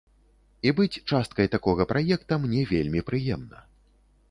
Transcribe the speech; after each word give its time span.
І 0.67 0.71
быць 0.79 1.01
часткай 1.11 1.51
такога 1.57 1.87
праекта 1.93 2.33
мне 2.47 2.65
вельмі 2.75 3.05
прыемна. 3.13 3.65